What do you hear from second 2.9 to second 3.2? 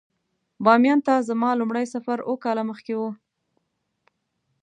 و.